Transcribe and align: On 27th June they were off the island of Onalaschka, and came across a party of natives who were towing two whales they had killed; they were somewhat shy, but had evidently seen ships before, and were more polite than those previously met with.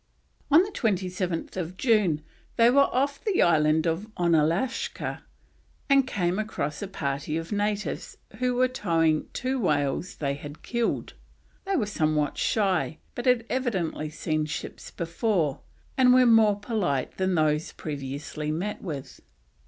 On 0.49 0.65
27th 0.65 1.77
June 1.77 2.23
they 2.55 2.71
were 2.71 2.89
off 2.91 3.23
the 3.23 3.43
island 3.43 3.85
of 3.85 4.07
Onalaschka, 4.17 5.21
and 5.91 6.07
came 6.07 6.39
across 6.39 6.81
a 6.81 6.87
party 6.87 7.37
of 7.37 7.51
natives 7.51 8.17
who 8.39 8.55
were 8.55 8.67
towing 8.67 9.27
two 9.31 9.59
whales 9.59 10.15
they 10.15 10.33
had 10.33 10.63
killed; 10.63 11.13
they 11.65 11.75
were 11.75 11.85
somewhat 11.85 12.39
shy, 12.39 12.97
but 13.13 13.27
had 13.27 13.45
evidently 13.47 14.09
seen 14.09 14.47
ships 14.47 14.89
before, 14.89 15.59
and 15.99 16.15
were 16.15 16.25
more 16.25 16.59
polite 16.59 17.17
than 17.17 17.35
those 17.35 17.71
previously 17.71 18.49
met 18.51 18.81
with. 18.81 19.19